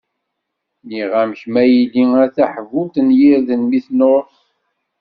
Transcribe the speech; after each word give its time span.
Nniɣ-am, 0.83 1.31
kemm 1.39 1.55
a 1.61 1.63
yelli, 1.73 2.03
a 2.23 2.27
taḥbult 2.35 2.95
n 3.05 3.09
yirden 3.19 3.61
mi 3.65 3.79
tnuṛ. 3.85 4.23